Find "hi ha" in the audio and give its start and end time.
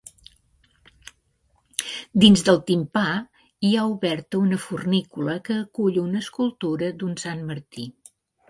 3.69-3.85